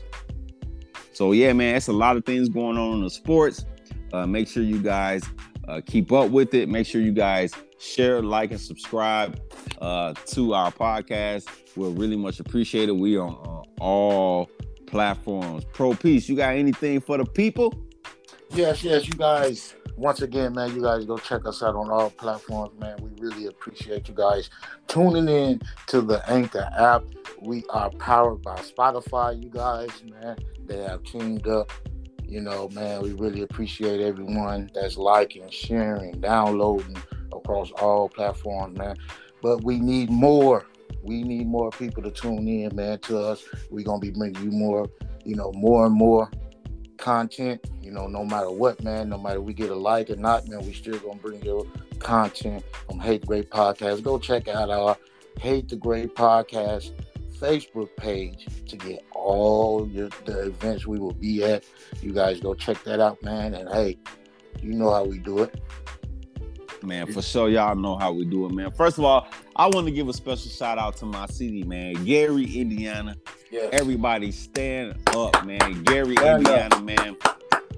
So 1.12 1.32
yeah, 1.32 1.52
man, 1.54 1.76
it's 1.76 1.88
a 1.88 1.92
lot 1.92 2.16
of 2.16 2.24
things 2.24 2.48
going 2.48 2.76
on 2.76 2.98
in 2.98 3.04
the 3.04 3.10
sports. 3.10 3.64
Uh, 4.12 4.26
make 4.26 4.46
sure 4.48 4.62
you 4.62 4.78
guys 4.78 5.24
uh, 5.66 5.80
keep 5.84 6.12
up 6.12 6.30
with 6.30 6.54
it. 6.54 6.68
Make 6.68 6.86
sure 6.86 7.00
you 7.00 7.12
guys 7.12 7.52
share, 7.78 8.22
like, 8.22 8.50
and 8.50 8.60
subscribe 8.60 9.40
uh, 9.80 10.14
to 10.26 10.54
our 10.54 10.70
podcast. 10.70 11.48
We'll 11.74 11.92
really 11.92 12.16
much 12.16 12.40
appreciate 12.40 12.88
it. 12.88 12.96
We 12.96 13.16
are 13.16 13.28
on 13.28 13.64
all 13.80 14.50
platforms. 14.86 15.64
Pro 15.72 15.94
Peace, 15.94 16.28
you 16.28 16.36
got 16.36 16.54
anything 16.54 17.00
for 17.00 17.18
the 17.18 17.24
people? 17.24 17.74
Yes, 18.50 18.82
yes, 18.84 19.06
you 19.06 19.14
guys. 19.14 19.74
Once 19.96 20.20
again, 20.20 20.54
man, 20.54 20.74
you 20.74 20.82
guys 20.82 21.04
go 21.06 21.16
check 21.16 21.46
us 21.46 21.62
out 21.62 21.74
on 21.74 21.90
all 21.90 22.10
platforms, 22.10 22.78
man. 22.78 22.96
We 23.00 23.10
really 23.18 23.46
appreciate 23.46 24.08
you 24.08 24.14
guys 24.14 24.50
tuning 24.88 25.28
in 25.28 25.62
to 25.88 26.02
the 26.02 26.22
Anchor 26.30 26.68
app. 26.76 27.04
We 27.40 27.64
are 27.70 27.90
powered 27.90 28.42
by 28.42 28.56
Spotify, 28.56 29.42
you 29.42 29.48
guys, 29.48 29.88
man. 30.04 30.36
They 30.66 30.82
have 30.82 31.02
teamed 31.04 31.46
up. 31.46 31.72
You 32.24 32.40
know, 32.40 32.68
man, 32.70 33.02
we 33.02 33.12
really 33.12 33.42
appreciate 33.42 34.00
everyone 34.00 34.70
that's 34.74 34.96
liking, 34.96 35.48
sharing, 35.48 36.20
downloading 36.20 36.96
across 37.32 37.70
all 37.72 38.08
platforms, 38.08 38.76
man. 38.76 38.96
But 39.42 39.62
we 39.62 39.78
need 39.78 40.10
more 40.10 40.66
we 41.06 41.22
need 41.22 41.46
more 41.46 41.70
people 41.70 42.02
to 42.02 42.10
tune 42.10 42.48
in, 42.48 42.74
man, 42.74 42.98
to 43.00 43.18
us. 43.18 43.44
We're 43.70 43.84
gonna 43.84 44.00
be 44.00 44.10
bringing 44.10 44.42
you 44.42 44.50
more, 44.50 44.88
you 45.24 45.36
know, 45.36 45.52
more 45.52 45.86
and 45.86 45.94
more 45.94 46.30
content. 46.96 47.64
You 47.80 47.92
know, 47.92 48.08
no 48.08 48.24
matter 48.24 48.50
what, 48.50 48.82
man, 48.82 49.08
no 49.08 49.18
matter 49.18 49.40
we 49.40 49.54
get 49.54 49.70
a 49.70 49.74
like 49.74 50.10
or 50.10 50.16
not, 50.16 50.48
man, 50.48 50.64
we 50.66 50.72
still 50.72 50.98
gonna 50.98 51.16
bring 51.16 51.42
you 51.44 51.70
content 51.98 52.64
from 52.88 52.98
Hate 52.98 53.22
the 53.22 53.26
Great 53.26 53.50
Podcast. 53.50 54.02
Go 54.02 54.18
check 54.18 54.48
out 54.48 54.70
our 54.70 54.96
Hate 55.40 55.68
the 55.68 55.76
Great 55.76 56.14
Podcast 56.14 56.90
Facebook 57.38 57.94
page 57.96 58.48
to 58.66 58.76
get 58.76 59.04
all 59.12 59.86
your, 59.88 60.08
the 60.24 60.46
events 60.46 60.86
we 60.86 60.98
will 60.98 61.12
be 61.12 61.44
at. 61.44 61.64
You 62.02 62.12
guys 62.12 62.40
go 62.40 62.54
check 62.54 62.82
that 62.84 62.98
out, 62.98 63.22
man. 63.22 63.54
And 63.54 63.68
hey, 63.68 63.98
you 64.62 64.72
know 64.72 64.90
how 64.90 65.04
we 65.04 65.18
do 65.18 65.40
it 65.40 65.60
man. 66.86 67.12
For 67.12 67.22
sure, 67.22 67.48
y'all 67.48 67.74
know 67.74 67.96
how 67.96 68.12
we 68.12 68.24
do 68.24 68.46
it, 68.46 68.52
man. 68.52 68.70
First 68.70 68.98
of 68.98 69.04
all, 69.04 69.26
I 69.56 69.66
want 69.66 69.86
to 69.86 69.92
give 69.92 70.08
a 70.08 70.12
special 70.12 70.50
shout 70.50 70.78
out 70.78 70.96
to 70.98 71.06
my 71.06 71.26
city, 71.26 71.62
man, 71.64 72.04
Gary, 72.04 72.44
Indiana. 72.44 73.16
Yes. 73.50 73.70
Everybody 73.72 74.30
stand 74.32 74.96
up, 75.08 75.44
man. 75.44 75.82
Gary, 75.84 76.16
stand 76.16 76.46
Indiana, 76.46 76.76
up. 76.76 76.82
man. 76.84 77.16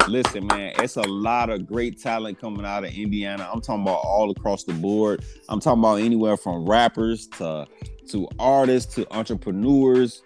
Listen, 0.06 0.46
man, 0.46 0.72
it's 0.78 0.96
a 0.96 1.02
lot 1.02 1.50
of 1.50 1.66
great 1.66 2.00
talent 2.00 2.40
coming 2.40 2.64
out 2.64 2.84
of 2.84 2.92
Indiana. 2.94 3.48
I'm 3.52 3.60
talking 3.60 3.82
about 3.82 4.00
all 4.04 4.30
across 4.30 4.64
the 4.64 4.72
board. 4.72 5.24
I'm 5.48 5.60
talking 5.60 5.80
about 5.80 5.96
anywhere 5.96 6.36
from 6.36 6.64
rappers 6.64 7.26
to 7.38 7.66
to 8.08 8.26
artists 8.38 8.94
to 8.94 9.06
entrepreneurs 9.14 10.22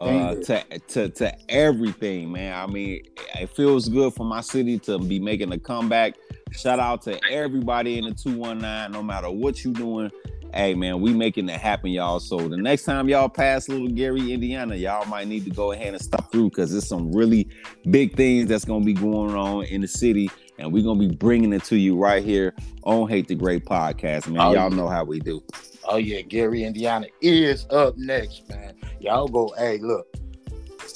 uh, 0.00 0.34
to, 0.34 0.62
to 0.88 1.08
to 1.08 1.50
everything, 1.50 2.32
man. 2.32 2.54
I 2.54 2.66
mean, 2.66 3.02
it 3.38 3.50
feels 3.50 3.88
good 3.88 4.14
for 4.14 4.24
my 4.24 4.40
city 4.40 4.78
to 4.80 4.98
be 4.98 5.18
making 5.18 5.52
a 5.52 5.58
comeback. 5.58 6.14
Shout 6.52 6.78
out 6.78 7.02
to 7.02 7.18
everybody 7.30 7.98
in 7.98 8.04
the 8.04 8.14
219, 8.14 8.92
no 8.92 9.02
matter 9.02 9.30
what 9.30 9.64
you 9.64 9.72
doing. 9.72 10.10
Hey 10.54 10.74
man, 10.74 11.00
we 11.00 11.12
making 11.12 11.48
it 11.48 11.60
happen, 11.60 11.90
y'all. 11.90 12.20
So 12.20 12.36
the 12.48 12.56
next 12.56 12.84
time 12.84 13.08
y'all 13.08 13.28
pass 13.28 13.68
Little 13.68 13.88
Gary, 13.88 14.32
Indiana, 14.32 14.74
y'all 14.76 15.04
might 15.06 15.28
need 15.28 15.44
to 15.44 15.50
go 15.50 15.72
ahead 15.72 15.92
and 15.92 16.02
stop 16.02 16.30
through 16.30 16.50
because 16.50 16.70
there's 16.70 16.86
some 16.86 17.12
really 17.12 17.48
big 17.90 18.16
things 18.16 18.48
that's 18.48 18.64
gonna 18.64 18.84
be 18.84 18.94
going 18.94 19.34
on 19.34 19.64
in 19.64 19.80
the 19.80 19.88
city, 19.88 20.30
and 20.58 20.72
we're 20.72 20.84
gonna 20.84 21.00
be 21.00 21.14
bringing 21.14 21.52
it 21.52 21.64
to 21.64 21.76
you 21.76 21.96
right 21.96 22.22
here 22.22 22.54
on 22.84 23.08
Hate 23.08 23.28
the 23.28 23.34
Great 23.34 23.64
podcast, 23.64 24.28
man. 24.28 24.40
Oh, 24.40 24.54
y'all 24.54 24.70
know 24.70 24.88
how 24.88 25.04
we 25.04 25.20
do. 25.20 25.42
Oh 25.88 25.98
yeah, 25.98 26.22
Gary, 26.22 26.64
Indiana 26.64 27.06
is 27.20 27.66
up 27.70 27.96
next, 27.96 28.48
man. 28.48 28.74
Y'all 29.00 29.28
go, 29.28 29.54
hey, 29.56 29.78
look, 29.78 30.06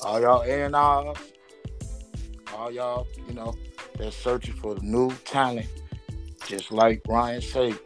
all 0.04 0.20
y'all 0.20 0.42
and 0.42 0.74
all 0.74 1.16
all 2.56 2.72
y'all, 2.72 3.06
you 3.28 3.34
know, 3.34 3.54
that's 3.96 4.16
searching 4.16 4.54
for 4.54 4.74
the 4.74 4.82
new 4.82 5.10
talent, 5.24 5.68
just 6.46 6.72
like 6.72 7.00
Ryan 7.06 7.40
said, 7.40 7.78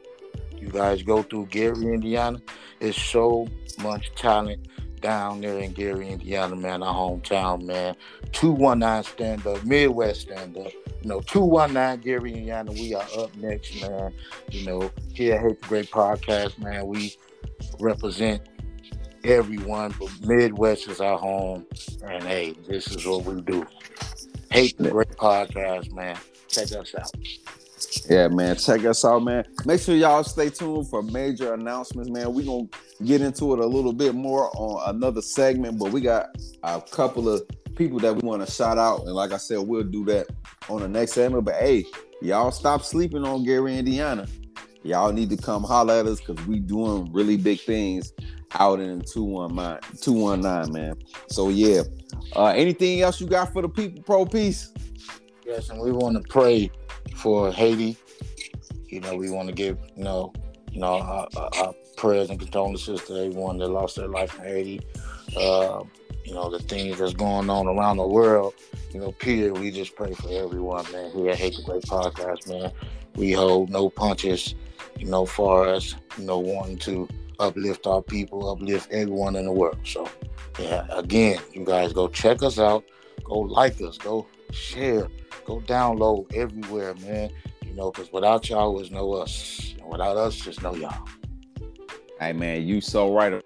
you 0.56 0.68
guys 0.68 1.02
go 1.02 1.22
through 1.22 1.46
Gary, 1.46 1.92
Indiana. 1.92 2.40
It's 2.80 3.00
so 3.00 3.46
much 3.78 4.14
talent 4.14 4.66
down 5.00 5.42
there 5.42 5.58
in 5.58 5.72
Gary, 5.72 6.08
Indiana, 6.08 6.56
man, 6.56 6.82
our 6.82 6.94
hometown, 6.94 7.62
man. 7.62 7.94
219 8.34 9.12
stand 9.12 9.46
up, 9.46 9.64
Midwest 9.64 10.22
stand 10.22 10.56
up. 10.58 10.72
You 11.02 11.08
know, 11.08 11.20
219 11.20 12.04
Gary, 12.04 12.32
Indiana, 12.32 12.72
we 12.72 12.94
are 12.94 13.06
up 13.18 13.34
next, 13.36 13.80
man. 13.80 14.12
You 14.50 14.66
know, 14.66 14.90
here 15.14 15.34
at 15.34 15.40
Hate 15.40 15.60
the 15.62 15.68
Great 15.68 15.90
Podcast, 15.90 16.58
man, 16.58 16.86
we 16.86 17.16
represent 17.78 18.42
everyone, 19.22 19.94
but 19.98 20.10
Midwest 20.22 20.88
is 20.88 21.00
our 21.00 21.18
home. 21.18 21.66
And 22.04 22.22
hey, 22.24 22.54
this 22.68 22.88
is 22.88 23.06
what 23.06 23.24
we 23.24 23.40
do. 23.42 23.66
Hate 24.50 24.76
the 24.78 24.90
Great 24.90 25.10
Podcast, 25.10 25.92
man. 25.92 26.16
Check 26.48 26.72
us 26.72 26.94
out. 26.94 27.10
Yeah, 28.08 28.28
man. 28.28 28.56
Check 28.56 28.84
us 28.84 29.04
out, 29.04 29.22
man. 29.22 29.44
Make 29.64 29.80
sure 29.80 29.94
y'all 29.94 30.24
stay 30.24 30.50
tuned 30.50 30.88
for 30.88 31.02
major 31.02 31.54
announcements, 31.54 32.10
man. 32.10 32.32
We're 32.34 32.46
gonna 32.46 32.68
get 33.04 33.20
into 33.20 33.52
it 33.52 33.60
a 33.60 33.66
little 33.66 33.92
bit 33.92 34.14
more 34.14 34.50
on 34.56 34.94
another 34.94 35.22
segment, 35.22 35.78
but 35.78 35.92
we 35.92 36.00
got 36.00 36.28
a 36.62 36.80
couple 36.80 37.28
of 37.28 37.42
people 37.74 37.98
that 38.00 38.14
we 38.14 38.26
want 38.26 38.44
to 38.44 38.50
shout 38.50 38.78
out. 38.78 39.00
And 39.00 39.12
like 39.12 39.32
I 39.32 39.36
said, 39.36 39.58
we'll 39.58 39.82
do 39.84 40.04
that 40.06 40.26
on 40.68 40.80
the 40.80 40.88
next 40.88 41.12
segment. 41.12 41.44
But 41.44 41.56
hey, 41.56 41.84
y'all 42.22 42.50
stop 42.50 42.82
sleeping 42.82 43.24
on 43.24 43.44
Gary, 43.44 43.76
Indiana. 43.76 44.26
Y'all 44.82 45.12
need 45.12 45.30
to 45.30 45.36
come 45.36 45.62
holler 45.62 45.94
at 45.94 46.06
us 46.06 46.20
because 46.20 46.44
we 46.46 46.58
doing 46.58 47.10
really 47.12 47.36
big 47.36 47.60
things 47.60 48.12
out 48.52 48.80
in 48.80 49.00
219, 49.00 49.98
219 50.00 50.72
man. 50.72 50.96
So 51.28 51.48
yeah. 51.48 51.82
Uh 52.36 52.46
anything 52.46 53.00
else 53.00 53.20
you 53.20 53.26
got 53.26 53.52
for 53.52 53.62
the 53.62 53.68
people, 53.68 54.02
pro 54.02 54.26
peace? 54.26 54.72
Yes, 55.44 55.70
and 55.70 55.80
we 55.80 55.92
want 55.92 56.22
to 56.22 56.28
pray 56.28 56.70
for 57.16 57.52
Haiti. 57.52 57.96
You 58.88 59.00
know, 59.00 59.16
we 59.16 59.30
want 59.30 59.48
to 59.48 59.54
give, 59.54 59.78
you 59.96 60.04
know, 60.04 60.32
you 60.70 60.80
know, 60.80 61.00
our, 61.00 61.28
our 61.36 61.74
prayers 61.96 62.30
and 62.30 62.38
condolences 62.38 63.02
to 63.04 63.14
everyone 63.14 63.58
that 63.58 63.68
lost 63.68 63.96
their 63.96 64.08
life 64.08 64.38
in 64.38 64.44
Haiti. 64.44 64.80
Uh, 65.36 65.82
you 66.24 66.34
know, 66.34 66.50
the 66.50 66.58
things 66.58 66.98
that's 66.98 67.14
going 67.14 67.50
on 67.50 67.66
around 67.66 67.98
the 67.98 68.06
world. 68.06 68.54
You 68.92 69.00
know, 69.00 69.12
period. 69.12 69.58
We 69.58 69.70
just 69.70 69.94
pray 69.96 70.12
for 70.14 70.28
everyone, 70.30 70.90
man. 70.92 71.10
Here 71.12 71.30
at 71.30 71.36
Hate 71.36 71.56
the 71.56 71.62
Great 71.62 71.82
Podcast, 71.82 72.48
man. 72.48 72.72
We 73.16 73.32
hold 73.32 73.70
no 73.70 73.90
punches, 73.90 74.54
you 74.98 75.06
know, 75.06 75.26
for 75.26 75.66
us, 75.68 75.94
you 76.18 76.24
know, 76.24 76.38
wanting 76.38 76.78
to 76.78 77.08
uplift 77.38 77.86
our 77.86 78.02
people, 78.02 78.50
uplift 78.50 78.90
everyone 78.92 79.36
in 79.36 79.44
the 79.44 79.52
world. 79.52 79.78
So, 79.84 80.08
yeah, 80.58 80.86
again, 80.90 81.40
you 81.52 81.64
guys 81.64 81.92
go 81.92 82.08
check 82.08 82.42
us 82.42 82.58
out, 82.58 82.84
go 83.24 83.38
like 83.38 83.80
us, 83.80 83.98
go 83.98 84.26
share, 84.52 85.08
go 85.44 85.60
download 85.60 86.32
everywhere, 86.34 86.94
man. 87.06 87.30
You 87.64 87.74
know, 87.74 87.90
because 87.90 88.12
without 88.12 88.48
y'all, 88.48 88.76
there's 88.76 88.90
no 88.90 89.12
us. 89.12 89.74
And 89.80 89.90
without 89.90 90.16
us, 90.16 90.36
just 90.36 90.62
no 90.62 90.74
y'all. 90.74 91.08
Hey, 92.20 92.32
man, 92.32 92.62
you 92.62 92.80
so 92.80 93.12
right. 93.12 93.42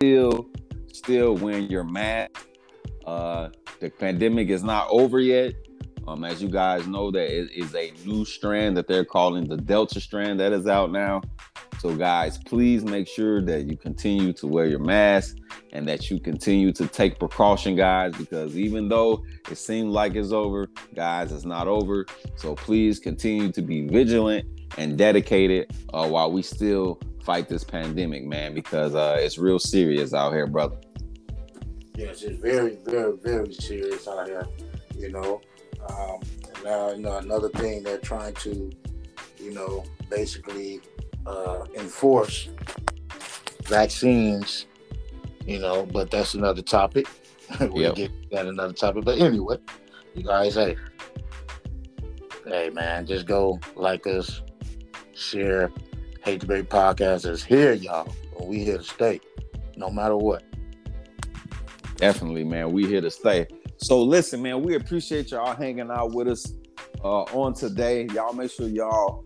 Still, 0.00 0.48
still 0.92 1.34
wearing 1.34 1.68
your 1.68 1.82
mask. 1.82 2.46
Uh, 3.04 3.48
the 3.80 3.90
pandemic 3.90 4.48
is 4.48 4.62
not 4.62 4.86
over 4.92 5.18
yet. 5.18 5.54
Um, 6.06 6.22
as 6.22 6.40
you 6.40 6.48
guys 6.48 6.86
know, 6.86 7.10
that 7.10 7.28
it 7.28 7.50
is 7.50 7.74
a 7.74 7.92
new 8.06 8.24
strand 8.24 8.76
that 8.76 8.86
they're 8.86 9.04
calling 9.04 9.48
the 9.48 9.56
Delta 9.56 10.00
strand 10.00 10.38
that 10.38 10.52
is 10.52 10.68
out 10.68 10.92
now. 10.92 11.20
So, 11.80 11.96
guys, 11.96 12.38
please 12.38 12.84
make 12.84 13.08
sure 13.08 13.42
that 13.42 13.66
you 13.66 13.76
continue 13.76 14.32
to 14.34 14.46
wear 14.46 14.66
your 14.66 14.78
mask 14.78 15.36
and 15.72 15.88
that 15.88 16.10
you 16.10 16.20
continue 16.20 16.72
to 16.74 16.86
take 16.86 17.18
precaution, 17.18 17.74
guys, 17.74 18.14
because 18.16 18.56
even 18.56 18.88
though 18.88 19.24
it 19.50 19.58
seems 19.58 19.92
like 19.92 20.14
it's 20.14 20.30
over, 20.30 20.68
guys, 20.94 21.32
it's 21.32 21.44
not 21.44 21.66
over. 21.66 22.06
So, 22.36 22.54
please 22.54 23.00
continue 23.00 23.50
to 23.50 23.62
be 23.62 23.88
vigilant 23.88 24.46
and 24.76 24.96
dedicated 24.96 25.72
uh, 25.92 26.08
while 26.08 26.30
we 26.30 26.42
still 26.42 27.00
fight 27.28 27.46
this 27.46 27.62
pandemic, 27.62 28.24
man, 28.24 28.54
because 28.54 28.94
uh, 28.94 29.18
it's 29.20 29.36
real 29.36 29.58
serious 29.58 30.14
out 30.14 30.32
here, 30.32 30.46
brother. 30.46 30.78
Yes, 31.94 32.22
it's 32.22 32.40
very, 32.40 32.76
very, 32.86 33.18
very 33.18 33.52
serious 33.52 34.08
out 34.08 34.26
here, 34.26 34.46
you 34.96 35.10
know. 35.12 35.42
Um, 35.90 36.20
and 36.54 36.64
now, 36.64 36.90
you 36.92 37.02
know, 37.02 37.18
another 37.18 37.50
thing 37.50 37.82
they're 37.82 37.98
trying 37.98 38.32
to, 38.36 38.72
you 39.38 39.52
know, 39.52 39.84
basically 40.08 40.80
uh, 41.26 41.66
enforce 41.74 42.48
vaccines, 43.64 44.64
you 45.44 45.58
know, 45.58 45.84
but 45.84 46.10
that's 46.10 46.32
another 46.32 46.62
topic. 46.62 47.06
we 47.60 47.82
Yep. 47.82 47.94
get 47.94 48.30
that 48.30 48.46
another 48.46 48.72
topic. 48.72 49.04
But 49.04 49.18
anyway, 49.18 49.58
you 50.14 50.22
guys, 50.22 50.54
hey, 50.54 50.76
hey, 52.46 52.70
man, 52.70 53.04
just 53.04 53.26
go 53.26 53.60
like 53.76 54.06
us, 54.06 54.40
share. 55.12 55.70
Hate 56.28 56.40
the 56.40 56.46
Great 56.46 56.68
Podcast 56.68 57.24
is 57.24 57.42
here, 57.42 57.72
y'all. 57.72 58.14
We 58.38 58.62
here 58.62 58.76
to 58.76 58.84
stay, 58.84 59.18
no 59.76 59.88
matter 59.88 60.14
what. 60.14 60.42
Definitely, 61.96 62.44
man. 62.44 62.70
We 62.70 62.86
here 62.86 63.00
to 63.00 63.10
stay. 63.10 63.46
So 63.78 64.02
listen, 64.02 64.42
man, 64.42 64.62
we 64.62 64.74
appreciate 64.74 65.30
y'all 65.30 65.56
hanging 65.56 65.90
out 65.90 66.12
with 66.12 66.28
us 66.28 66.52
uh, 67.02 67.22
on 67.22 67.54
today. 67.54 68.08
Y'all 68.12 68.34
make 68.34 68.50
sure 68.50 68.68
y'all 68.68 69.24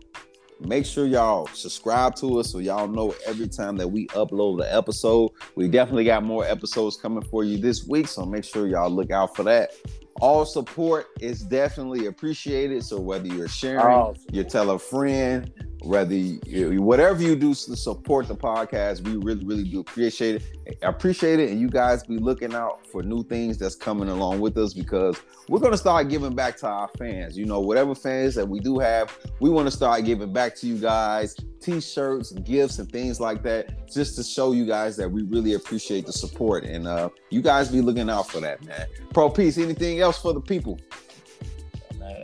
make 0.61 0.87
sure 0.87 1.09
y'all 1.09 1.49
subscribe 1.49 2.15
to 2.15 2.38
us 2.38 2.53
so 2.53 2.59
y'all 2.61 2.87
know 2.87 3.12
every 3.27 3.49
time 3.49 3.77
that 3.79 3.88
we 3.88 4.07
upload 4.11 4.61
the 4.61 4.73
episode. 4.73 5.33
We 5.57 5.67
definitely 5.67 6.05
got 6.05 6.23
more 6.23 6.45
episodes 6.45 6.97
coming 6.97 7.25
for 7.25 7.43
you 7.43 7.59
this 7.59 7.85
week, 7.85 8.07
so 8.07 8.25
make 8.25 8.45
sure 8.45 8.69
y'all 8.69 8.91
look 8.91 9.11
out 9.11 9.35
for 9.35 9.43
that. 9.43 9.73
All 10.21 10.45
support 10.45 11.09
is 11.21 11.43
definitely 11.43 12.07
appreciated. 12.07 12.85
So 12.85 13.01
whether 13.01 13.27
you're 13.27 13.49
sharing, 13.49 13.81
All 13.81 14.17
you 14.31 14.45
tell 14.45 14.71
a 14.71 14.79
friend, 14.79 15.51
whether 15.85 16.14
you, 16.14 16.81
whatever 16.81 17.23
you 17.23 17.35
do 17.35 17.55
to 17.55 17.77
support 17.77 18.29
the 18.29 18.37
podcast, 18.37 19.01
we 19.03 19.16
really, 19.16 19.45
really 19.45 19.64
do 19.64 19.81
appreciate 19.81 20.37
it. 20.37 20.79
I 20.83 20.88
appreciate 20.88 21.40
it, 21.40 21.51
and 21.51 21.61
you 21.61 21.68
guys 21.68 22.05
be 22.05 22.18
looking 22.18 22.55
out 22.55 22.87
for 22.87 23.03
new 23.03 23.25
things 23.25 23.59
that's 23.59 23.75
coming 23.75 24.09
along 24.09 24.40
with 24.40 24.57
us 24.57 24.73
because 24.73 25.21
we're 25.49 25.59
gonna 25.59 25.77
start 25.77 26.09
giving 26.09 26.35
back 26.35 26.57
to 26.59 26.68
our 26.68 26.88
fans. 26.99 27.37
You 27.37 27.47
know, 27.47 27.61
whatever 27.61 27.95
fans 27.95 28.35
that 28.37 28.49
we 28.49 28.61
do 28.61 28.79
have, 28.79 29.16
we 29.40 29.51
want 29.51 29.66
to 29.66 29.73
start 29.73 30.05
giving 30.05 30.33
back 30.33 30.55
to 30.57 30.66
you 30.66 30.79
guys, 30.79 31.37
t-shirts, 31.61 32.33
gifts, 32.33 32.79
and 32.79 32.90
things 32.90 33.18
like 33.18 33.42
that, 33.42 33.88
just 33.92 34.16
to 34.16 34.23
show 34.23 34.53
you 34.53 34.66
guys 34.66 34.97
that 34.97 35.11
we 35.11 35.23
really 35.23 35.55
appreciate 35.55 36.07
the 36.07 36.12
support. 36.12 36.64
And 36.64 36.87
uh, 36.87 37.09
you 37.31 37.42
guys 37.42 37.71
be 37.71 37.81
looking 37.81 38.09
out 38.09 38.29
for 38.29 38.40
that, 38.40 38.64
man. 38.64 38.87
Pro 39.12 39.29
Peace. 39.29 39.59
Anything 39.59 40.01
else 40.01 40.18
for 40.18 40.33
the 40.33 40.40
people? 40.40 40.79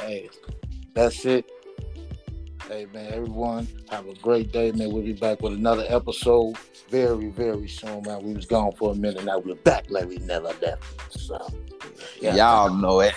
Hey, 0.00 0.30
that's 0.94 1.24
it. 1.26 1.44
Hey 2.68 2.86
man, 2.92 3.10
everyone 3.14 3.66
have 3.88 4.06
a 4.06 4.14
great 4.16 4.52
day, 4.52 4.72
man. 4.72 4.92
We'll 4.92 5.02
be 5.02 5.14
back 5.14 5.40
with 5.40 5.54
another 5.54 5.86
episode 5.88 6.58
very, 6.90 7.28
very 7.28 7.66
soon, 7.66 8.02
man. 8.02 8.22
We 8.22 8.34
was 8.34 8.44
gone 8.44 8.72
for 8.72 8.92
a 8.92 8.94
minute, 8.94 9.24
now 9.24 9.38
we're 9.38 9.54
back 9.54 9.86
like 9.88 10.06
we 10.06 10.18
never 10.18 10.52
left. 10.60 10.84
So, 11.18 11.38
yeah. 12.20 12.36
Y'all 12.36 12.74
know 12.74 13.00
it. 13.00 13.14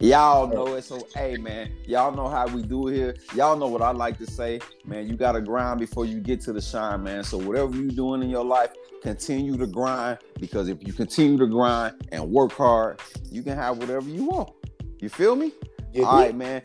Y'all 0.00 0.48
know 0.48 0.74
it. 0.74 0.82
So, 0.82 1.06
hey, 1.14 1.36
man, 1.36 1.72
y'all 1.86 2.10
know 2.10 2.26
how 2.26 2.48
we 2.48 2.62
do 2.62 2.88
here. 2.88 3.14
Y'all 3.36 3.56
know 3.56 3.68
what 3.68 3.80
I 3.80 3.92
like 3.92 4.18
to 4.18 4.26
say, 4.26 4.58
man. 4.84 5.06
You 5.06 5.14
got 5.14 5.32
to 5.32 5.40
grind 5.40 5.78
before 5.78 6.04
you 6.04 6.18
get 6.18 6.40
to 6.40 6.52
the 6.52 6.60
shine, 6.60 7.04
man. 7.04 7.22
So, 7.22 7.38
whatever 7.38 7.76
you're 7.76 7.92
doing 7.92 8.24
in 8.24 8.28
your 8.28 8.44
life, 8.44 8.72
continue 9.04 9.56
to 9.56 9.68
grind 9.68 10.18
because 10.40 10.68
if 10.68 10.84
you 10.84 10.92
continue 10.92 11.38
to 11.38 11.46
grind 11.46 11.94
and 12.10 12.28
work 12.28 12.50
hard, 12.50 13.00
you 13.30 13.44
can 13.44 13.56
have 13.56 13.78
whatever 13.78 14.08
you 14.08 14.24
want. 14.24 14.50
You 14.98 15.08
feel 15.08 15.36
me? 15.36 15.52
You 15.92 16.04
All 16.04 16.18
right, 16.18 16.26
did. 16.26 16.36
man. 16.36 16.62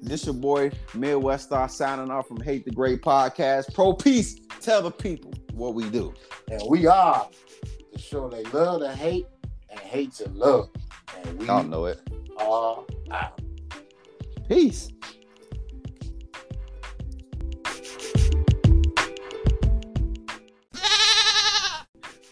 This 0.00 0.24
your 0.24 0.34
boy 0.34 0.70
Midwest 0.94 1.44
Star 1.46 1.68
signing 1.68 2.10
off 2.10 2.26
from 2.26 2.40
Hate 2.40 2.64
the 2.64 2.70
Great 2.70 3.02
Podcast. 3.02 3.74
Pro 3.74 3.92
Peace. 3.92 4.36
Tell 4.60 4.82
the 4.82 4.90
people 4.90 5.32
what 5.52 5.74
we 5.74 5.88
do. 5.90 6.14
And 6.50 6.62
we 6.68 6.86
are 6.86 7.28
the 7.92 7.98
show 7.98 8.28
they 8.28 8.44
love 8.44 8.80
to 8.80 8.92
hate 8.92 9.26
and 9.70 9.78
hate 9.80 10.12
to 10.14 10.28
love. 10.30 10.70
And 11.24 11.38
we 11.38 11.46
Y'all 11.46 11.62
know 11.64 11.84
it. 11.86 12.00
are 12.38 12.84
out. 13.10 13.40
Peace. 14.48 14.90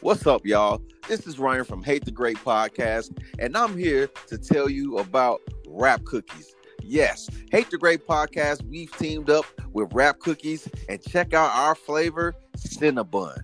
What's 0.01 0.27
up, 0.27 0.47
y'all? 0.47 0.81
This 1.09 1.27
is 1.27 1.39
Ryan 1.39 1.65
from 1.65 1.83
Hate 1.83 2.05
the 2.05 2.11
Great 2.11 2.37
Podcast, 2.39 3.17
and 3.39 3.57
I'm 3.57 3.77
here 3.77 4.09
to 4.29 4.39
tell 4.39 4.69
you 4.71 4.99
about 4.99 5.41
Rap 5.67 6.05
Cookies. 6.05 6.55
Yes, 6.83 7.29
Hate 7.51 7.71
the 7.71 7.79
Great 7.79 8.07
Podcast, 8.07 8.63
we've 8.69 8.95
teamed 8.99 9.31
up 9.31 9.47
with 9.73 9.91
Wrap 9.95 10.19
Cookies, 10.19 10.69
and 10.91 11.03
check 11.03 11.33
out 11.33 11.51
our 11.55 11.75
flavor, 11.75 12.35
Cinnabon. 12.59 13.41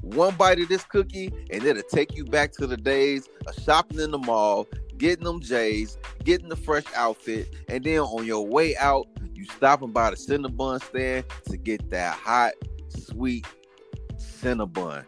One 0.00 0.36
bite 0.36 0.60
of 0.60 0.68
this 0.68 0.84
cookie, 0.84 1.32
and 1.50 1.64
it'll 1.64 1.82
take 1.82 2.16
you 2.16 2.24
back 2.24 2.52
to 2.52 2.68
the 2.68 2.76
days 2.76 3.28
of 3.48 3.54
shopping 3.64 3.98
in 3.98 4.12
the 4.12 4.18
mall, 4.18 4.68
getting 4.96 5.24
them 5.24 5.40
J's, 5.40 5.98
getting 6.22 6.48
the 6.48 6.56
fresh 6.56 6.84
outfit, 6.94 7.52
and 7.68 7.82
then 7.82 7.98
on 7.98 8.24
your 8.24 8.46
way 8.46 8.76
out, 8.76 9.08
you 9.34 9.44
stopping 9.46 9.90
by 9.90 10.10
the 10.10 10.16
Cinnabon 10.16 10.80
stand 10.80 11.24
to 11.46 11.56
get 11.56 11.90
that 11.90 12.14
hot, 12.14 12.52
sweet 12.88 13.44
Cinnabon. 14.16 15.04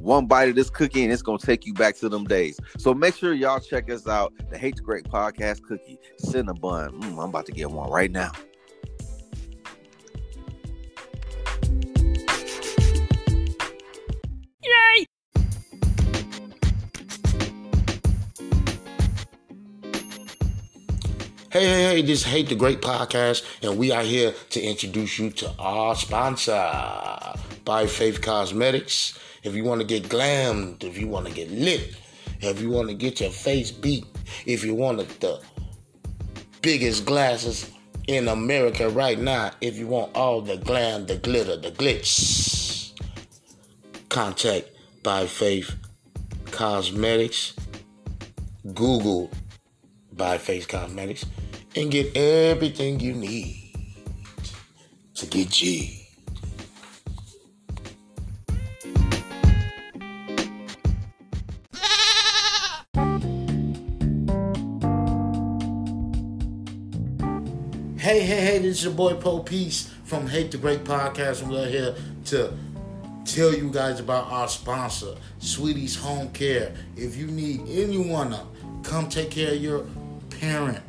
One 0.00 0.26
bite 0.26 0.48
of 0.48 0.54
this 0.54 0.70
cookie, 0.70 1.02
and 1.02 1.12
it's 1.12 1.22
gonna 1.22 1.38
take 1.38 1.66
you 1.66 1.74
back 1.74 1.96
to 1.96 2.08
them 2.08 2.24
days. 2.24 2.58
So 2.78 2.94
make 2.94 3.14
sure 3.14 3.34
y'all 3.34 3.60
check 3.60 3.90
us 3.90 4.06
out. 4.06 4.32
The 4.50 4.58
Hate 4.58 4.76
the 4.76 4.82
Great 4.82 5.04
Podcast 5.04 5.62
cookie, 5.62 5.98
Cinnabon. 6.22 6.90
Mm, 7.00 7.12
I'm 7.12 7.30
about 7.30 7.46
to 7.46 7.52
get 7.52 7.70
one 7.70 7.90
right 7.90 8.10
now. 8.10 8.30
Yay! 14.62 15.06
Hey, 21.50 21.64
hey, 21.64 21.82
hey, 21.84 22.02
this 22.02 22.20
is 22.20 22.24
Hate 22.24 22.48
the 22.48 22.54
Great 22.54 22.82
Podcast, 22.82 23.42
and 23.62 23.78
we 23.78 23.90
are 23.90 24.02
here 24.02 24.34
to 24.50 24.60
introduce 24.60 25.18
you 25.18 25.30
to 25.30 25.50
our 25.58 25.94
sponsor, 25.94 26.52
By 27.64 27.86
Faith 27.86 28.20
Cosmetics. 28.20 29.18
If 29.46 29.54
you 29.54 29.62
want 29.62 29.80
to 29.80 29.86
get 29.86 30.08
glammed, 30.08 30.82
if 30.82 30.98
you 30.98 31.06
want 31.06 31.28
to 31.28 31.32
get 31.32 31.50
lit, 31.50 31.96
if 32.40 32.60
you 32.60 32.68
want 32.68 32.88
to 32.88 32.94
get 32.94 33.20
your 33.20 33.30
face 33.30 33.70
beat, 33.70 34.04
if 34.44 34.64
you 34.64 34.74
want 34.74 34.98
the 35.20 35.40
biggest 36.62 37.06
glasses 37.06 37.70
in 38.08 38.26
America 38.26 38.88
right 38.88 39.18
now, 39.18 39.52
if 39.60 39.76
you 39.76 39.86
want 39.86 40.14
all 40.16 40.40
the 40.40 40.56
glam, 40.56 41.06
the 41.06 41.16
glitter, 41.16 41.56
the 41.56 41.70
glitz, 41.70 42.92
contact 44.08 44.68
By 45.04 45.26
Faith 45.26 45.74
Cosmetics. 46.50 47.54
Google 48.74 49.30
By 50.12 50.38
Faith 50.38 50.66
Cosmetics 50.66 51.24
and 51.76 51.88
get 51.88 52.16
everything 52.16 52.98
you 52.98 53.12
need 53.12 53.72
to 55.14 55.26
get 55.26 55.50
G. 55.50 55.95
Is 68.66 68.82
your 68.82 68.94
boy 68.94 69.14
Poe 69.14 69.38
Peace 69.38 69.94
from 70.02 70.26
Hate 70.26 70.50
the 70.50 70.58
Great 70.58 70.82
Podcast, 70.82 71.48
we're 71.48 71.68
here 71.68 71.94
to 72.24 72.52
tell 73.24 73.54
you 73.54 73.70
guys 73.70 74.00
about 74.00 74.26
our 74.26 74.48
sponsor, 74.48 75.14
Sweeties 75.38 75.94
Home 75.94 76.32
Care. 76.32 76.74
If 76.96 77.16
you 77.16 77.28
need 77.28 77.60
anyone 77.68 78.32
to 78.32 78.40
come 78.82 79.08
take 79.08 79.30
care 79.30 79.52
of 79.52 79.62
your 79.62 79.86
parent, 80.40 80.80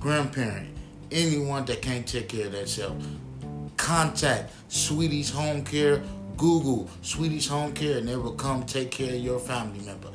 grandparent, 0.00 0.70
anyone 1.12 1.66
that 1.66 1.82
can't 1.82 2.06
take 2.06 2.30
care 2.30 2.46
of 2.46 2.52
themselves, 2.52 3.06
contact 3.76 4.50
Sweeties 4.68 5.30
Home 5.30 5.62
Care. 5.62 6.02
Google 6.38 6.88
Sweeties 7.02 7.48
Home 7.48 7.74
Care, 7.74 7.98
and 7.98 8.08
they 8.08 8.16
will 8.16 8.32
come 8.32 8.64
take 8.64 8.90
care 8.90 9.14
of 9.14 9.20
your 9.20 9.38
family 9.38 9.84
member. 9.84 10.08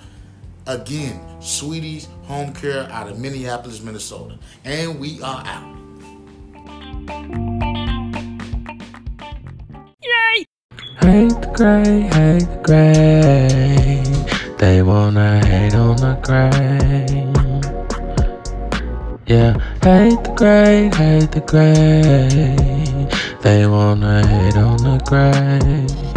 Again, 0.66 1.20
Sweeties 1.40 2.08
Home 2.24 2.52
Care 2.52 2.90
out 2.92 3.08
of 3.08 3.20
Minneapolis, 3.20 3.82
Minnesota. 3.82 4.40
And 4.64 5.00
we 5.00 5.22
are 5.22 5.44
out. 5.46 5.81
Hate 11.02 11.42
the 11.42 11.52
gray, 11.54 12.02
hate 12.02 12.48
the 12.48 12.60
gray. 12.64 14.04
They 14.60 14.82
wanna 14.84 15.46
hate 15.46 15.74
on 15.76 15.96
the 15.98 16.14
gray. 16.22 17.26
Yeah, 19.26 19.54
hate 19.82 20.24
the 20.24 20.34
gray, 20.36 20.90
hate 20.96 21.32
the 21.32 21.42
gray. 21.42 23.08
They 23.42 23.66
wanna 23.66 24.28
hate 24.28 24.58
on 24.58 24.78
the 24.78 25.00
gray. 25.06 26.11